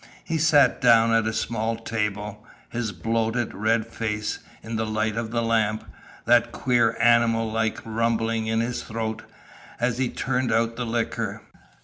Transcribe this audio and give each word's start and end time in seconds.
He 0.23 0.39
sat 0.39 0.81
down 0.81 1.13
at 1.13 1.27
a 1.27 1.31
small 1.31 1.75
table, 1.75 2.43
his 2.71 2.91
bloated, 2.91 3.53
red 3.53 3.85
face 3.85 4.39
in 4.63 4.75
the 4.75 4.85
light 4.87 5.15
of 5.15 5.29
the 5.29 5.43
lamp, 5.43 5.83
that 6.25 6.51
queer 6.51 6.97
animal 6.99 7.51
like 7.51 7.77
rumbling 7.85 8.47
in 8.47 8.61
his 8.61 8.81
throat, 8.81 9.21
as 9.79 9.99
he 9.99 10.09
turned 10.09 10.51
out 10.51 10.75
the 10.75 10.87
liquor. 10.87 11.43